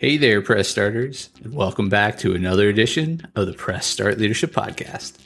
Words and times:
Hey 0.00 0.16
there, 0.16 0.40
press 0.40 0.66
starters, 0.66 1.28
and 1.44 1.52
welcome 1.52 1.90
back 1.90 2.16
to 2.20 2.34
another 2.34 2.70
edition 2.70 3.20
of 3.36 3.46
the 3.46 3.52
Press 3.52 3.84
Start 3.86 4.16
Leadership 4.16 4.50
Podcast. 4.50 5.18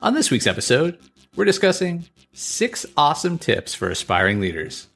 On 0.00 0.14
this 0.14 0.30
week's 0.30 0.46
episode, 0.46 0.96
we're 1.34 1.44
discussing 1.44 2.04
six 2.32 2.86
awesome 2.96 3.38
tips 3.38 3.74
for 3.74 3.90
aspiring 3.90 4.38
leaders, 4.38 4.86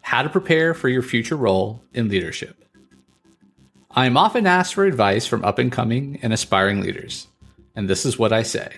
how 0.00 0.22
to 0.22 0.30
prepare 0.30 0.72
for 0.72 0.88
your 0.88 1.02
future 1.02 1.36
role 1.36 1.82
in 1.92 2.08
leadership. 2.08 2.64
I 3.90 4.06
am 4.06 4.16
often 4.16 4.46
asked 4.46 4.72
for 4.72 4.86
advice 4.86 5.26
from 5.26 5.44
up 5.44 5.58
and 5.58 5.70
coming 5.70 6.18
and 6.22 6.32
aspiring 6.32 6.80
leaders, 6.80 7.28
and 7.74 7.90
this 7.90 8.06
is 8.06 8.18
what 8.18 8.32
I 8.32 8.42
say 8.42 8.70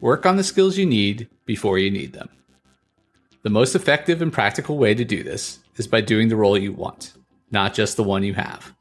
work 0.00 0.24
on 0.24 0.36
the 0.36 0.42
skills 0.42 0.78
you 0.78 0.86
need 0.86 1.28
before 1.44 1.78
you 1.78 1.90
need 1.90 2.14
them. 2.14 2.30
The 3.42 3.50
most 3.50 3.74
effective 3.74 4.22
and 4.22 4.32
practical 4.32 4.78
way 4.78 4.94
to 4.94 5.04
do 5.04 5.22
this 5.22 5.58
is 5.76 5.86
by 5.86 6.00
doing 6.00 6.28
the 6.28 6.36
role 6.36 6.56
you 6.56 6.72
want, 6.72 7.12
not 7.50 7.74
just 7.74 7.98
the 7.98 8.02
one 8.02 8.22
you 8.22 8.32
have. 8.32 8.74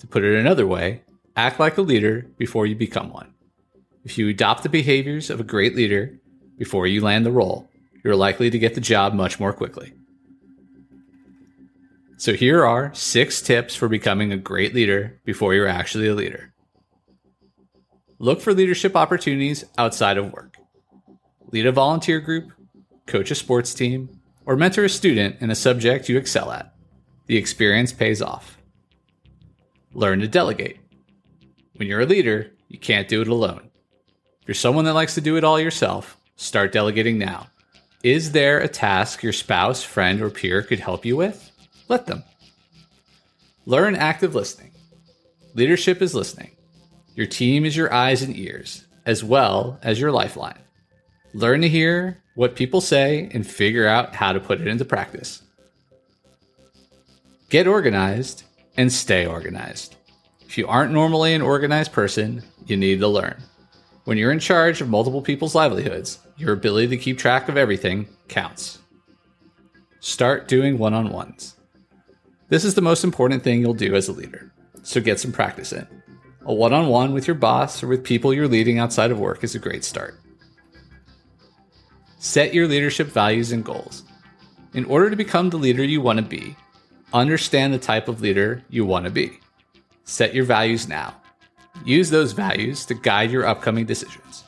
To 0.00 0.06
put 0.06 0.24
it 0.24 0.38
another 0.38 0.66
way, 0.66 1.02
act 1.36 1.58
like 1.58 1.78
a 1.78 1.82
leader 1.82 2.26
before 2.36 2.66
you 2.66 2.74
become 2.74 3.12
one. 3.12 3.32
If 4.04 4.18
you 4.18 4.28
adopt 4.28 4.62
the 4.62 4.68
behaviors 4.68 5.30
of 5.30 5.40
a 5.40 5.44
great 5.44 5.74
leader 5.74 6.18
before 6.58 6.86
you 6.86 7.00
land 7.00 7.26
the 7.26 7.32
role, 7.32 7.68
you're 8.04 8.16
likely 8.16 8.50
to 8.50 8.58
get 8.58 8.74
the 8.74 8.80
job 8.80 9.14
much 9.14 9.40
more 9.40 9.52
quickly. 9.52 9.94
So, 12.18 12.32
here 12.32 12.64
are 12.64 12.94
six 12.94 13.42
tips 13.42 13.74
for 13.74 13.88
becoming 13.88 14.32
a 14.32 14.38
great 14.38 14.74
leader 14.74 15.20
before 15.24 15.54
you're 15.54 15.68
actually 15.68 16.08
a 16.08 16.14
leader. 16.14 16.54
Look 18.18 18.40
for 18.40 18.54
leadership 18.54 18.96
opportunities 18.96 19.64
outside 19.76 20.16
of 20.16 20.32
work. 20.32 20.56
Lead 21.52 21.66
a 21.66 21.72
volunteer 21.72 22.20
group, 22.20 22.52
coach 23.06 23.30
a 23.30 23.34
sports 23.34 23.74
team, 23.74 24.20
or 24.46 24.56
mentor 24.56 24.84
a 24.84 24.88
student 24.88 25.36
in 25.40 25.50
a 25.50 25.54
subject 25.54 26.08
you 26.08 26.16
excel 26.16 26.50
at. 26.50 26.72
The 27.26 27.36
experience 27.36 27.92
pays 27.92 28.22
off. 28.22 28.56
Learn 29.96 30.20
to 30.20 30.28
delegate. 30.28 30.78
When 31.76 31.88
you're 31.88 32.02
a 32.02 32.06
leader, 32.06 32.52
you 32.68 32.78
can't 32.78 33.08
do 33.08 33.22
it 33.22 33.28
alone. 33.28 33.70
If 34.42 34.48
you're 34.48 34.54
someone 34.54 34.84
that 34.84 34.92
likes 34.92 35.14
to 35.14 35.22
do 35.22 35.38
it 35.38 35.42
all 35.42 35.58
yourself, 35.58 36.18
start 36.36 36.70
delegating 36.70 37.16
now. 37.16 37.46
Is 38.02 38.32
there 38.32 38.60
a 38.60 38.68
task 38.68 39.22
your 39.22 39.32
spouse, 39.32 39.82
friend, 39.82 40.20
or 40.20 40.28
peer 40.28 40.60
could 40.62 40.80
help 40.80 41.06
you 41.06 41.16
with? 41.16 41.50
Let 41.88 42.04
them. 42.04 42.24
Learn 43.64 43.96
active 43.96 44.34
listening. 44.34 44.72
Leadership 45.54 46.02
is 46.02 46.14
listening. 46.14 46.50
Your 47.14 47.26
team 47.26 47.64
is 47.64 47.74
your 47.74 47.90
eyes 47.90 48.20
and 48.20 48.36
ears, 48.36 48.84
as 49.06 49.24
well 49.24 49.78
as 49.82 49.98
your 49.98 50.12
lifeline. 50.12 50.60
Learn 51.32 51.62
to 51.62 51.70
hear 51.70 52.22
what 52.34 52.54
people 52.54 52.82
say 52.82 53.30
and 53.32 53.46
figure 53.46 53.88
out 53.88 54.14
how 54.14 54.34
to 54.34 54.40
put 54.40 54.60
it 54.60 54.66
into 54.66 54.84
practice. 54.84 55.40
Get 57.48 57.66
organized 57.66 58.42
and 58.76 58.92
stay 58.92 59.26
organized. 59.26 59.96
If 60.40 60.56
you 60.58 60.66
aren't 60.66 60.92
normally 60.92 61.34
an 61.34 61.42
organized 61.42 61.92
person, 61.92 62.42
you 62.66 62.76
need 62.76 63.00
to 63.00 63.08
learn. 63.08 63.42
When 64.04 64.18
you're 64.18 64.32
in 64.32 64.38
charge 64.38 64.80
of 64.80 64.88
multiple 64.88 65.22
people's 65.22 65.54
livelihoods, 65.54 66.20
your 66.36 66.52
ability 66.52 66.88
to 66.88 66.96
keep 66.96 67.18
track 67.18 67.48
of 67.48 67.56
everything 67.56 68.08
counts. 68.28 68.78
Start 70.00 70.46
doing 70.46 70.78
one 70.78 70.94
on 70.94 71.10
ones. 71.10 71.56
This 72.48 72.64
is 72.64 72.74
the 72.74 72.80
most 72.80 73.02
important 73.02 73.42
thing 73.42 73.60
you'll 73.60 73.74
do 73.74 73.96
as 73.96 74.08
a 74.08 74.12
leader, 74.12 74.52
so 74.82 75.00
get 75.00 75.18
some 75.18 75.32
practice 75.32 75.72
in. 75.72 75.86
A 76.44 76.54
one 76.54 76.72
on 76.72 76.86
one 76.86 77.12
with 77.12 77.26
your 77.26 77.34
boss 77.34 77.82
or 77.82 77.88
with 77.88 78.04
people 78.04 78.32
you're 78.32 78.46
leading 78.46 78.78
outside 78.78 79.10
of 79.10 79.18
work 79.18 79.42
is 79.42 79.56
a 79.56 79.58
great 79.58 79.82
start. 79.82 80.20
Set 82.18 82.54
your 82.54 82.68
leadership 82.68 83.08
values 83.08 83.50
and 83.50 83.64
goals. 83.64 84.04
In 84.74 84.84
order 84.84 85.10
to 85.10 85.16
become 85.16 85.50
the 85.50 85.56
leader 85.56 85.82
you 85.82 86.00
want 86.00 86.18
to 86.18 86.24
be, 86.24 86.54
Understand 87.16 87.72
the 87.72 87.78
type 87.78 88.08
of 88.08 88.20
leader 88.20 88.62
you 88.68 88.84
want 88.84 89.06
to 89.06 89.10
be. 89.10 89.40
Set 90.04 90.34
your 90.34 90.44
values 90.44 90.86
now. 90.86 91.14
Use 91.82 92.10
those 92.10 92.32
values 92.32 92.84
to 92.84 92.92
guide 92.92 93.30
your 93.30 93.46
upcoming 93.46 93.86
decisions. 93.86 94.44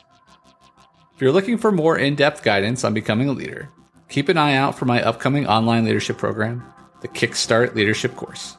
If 1.15 1.19
you're 1.19 1.31
looking 1.31 1.57
for 1.57 1.71
more 1.71 1.97
in 1.97 2.13
depth 2.13 2.43
guidance 2.43 2.83
on 2.83 2.93
becoming 2.93 3.27
a 3.27 3.31
leader, 3.31 3.69
keep 4.07 4.29
an 4.29 4.37
eye 4.37 4.53
out 4.53 4.77
for 4.77 4.85
my 4.85 5.01
upcoming 5.01 5.47
online 5.47 5.83
leadership 5.83 6.19
program, 6.19 6.63
the 7.01 7.07
Kickstart 7.07 7.73
Leadership 7.73 8.15
Course. 8.15 8.55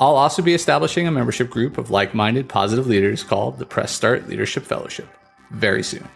I'll 0.00 0.16
also 0.16 0.40
be 0.40 0.54
establishing 0.54 1.06
a 1.06 1.12
membership 1.12 1.50
group 1.50 1.76
of 1.76 1.90
like 1.90 2.14
minded 2.14 2.48
positive 2.48 2.86
leaders 2.86 3.22
called 3.22 3.58
the 3.58 3.66
Press 3.66 3.92
Start 3.92 4.26
Leadership 4.26 4.64
Fellowship 4.64 5.08
very 5.50 5.82
soon. 5.82 6.08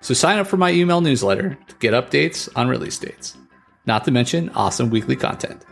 So 0.00 0.12
sign 0.12 0.40
up 0.40 0.48
for 0.48 0.56
my 0.56 0.72
email 0.72 1.00
newsletter 1.00 1.56
to 1.68 1.74
get 1.76 1.94
updates 1.94 2.48
on 2.56 2.66
release 2.66 2.98
dates, 2.98 3.36
not 3.86 4.04
to 4.06 4.10
mention 4.10 4.48
awesome 4.56 4.90
weekly 4.90 5.14
content. 5.14 5.64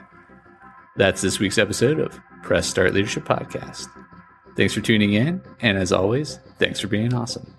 That's 0.97 1.21
this 1.21 1.41
week's 1.41 1.59
episode 1.59 1.99
of 1.99 2.19
Press 2.43 2.69
Start 2.69 2.95
Leadership 2.95 3.25
Podcast. 3.25 3.89
Thanks 4.57 4.73
for 4.73 4.81
tuning 4.81 5.15
in, 5.15 5.43
and 5.61 5.77
as 5.77 5.93
always, 5.93 6.39
thanks 6.61 6.79
for 6.79 6.87
being 6.87 7.13
awesome. 7.13 7.53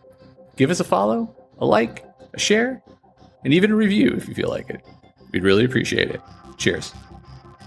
Give 0.55 0.71
us 0.71 0.79
a 0.79 0.85
follow, 0.85 1.35
a 1.57 1.65
like, 1.65 2.05
a 2.33 2.39
share, 2.39 2.81
and 3.43 3.53
even 3.53 3.71
a 3.71 3.75
review 3.75 4.13
if 4.15 4.29
you 4.29 4.33
feel 4.33 4.49
like 4.49 4.69
it. 4.69 4.81
We'd 5.33 5.43
really 5.43 5.65
appreciate 5.65 6.11
it. 6.11 6.21
Cheers. 6.57 6.93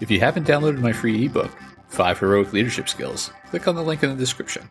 If 0.00 0.10
you 0.10 0.20
haven't 0.20 0.46
downloaded 0.46 0.80
my 0.80 0.92
free 0.92 1.26
ebook, 1.26 1.50
Five 1.88 2.18
Heroic 2.18 2.54
Leadership 2.54 2.88
Skills, 2.88 3.30
click 3.50 3.68
on 3.68 3.74
the 3.74 3.82
link 3.82 4.02
in 4.02 4.08
the 4.08 4.16
description. 4.16 4.70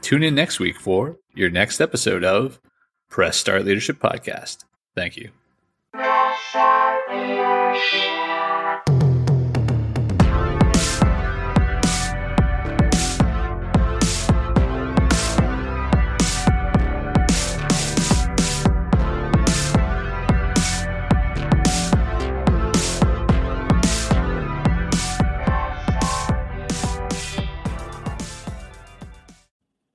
Tune 0.00 0.24
in 0.24 0.34
next 0.34 0.58
week 0.58 0.80
for 0.80 1.16
your 1.34 1.50
next 1.50 1.80
episode 1.80 2.24
of 2.24 2.60
Press 3.08 3.36
Start 3.36 3.64
Leadership 3.64 4.00
Podcast. 4.00 4.64
Thank 4.96 5.16
you. 5.16 5.30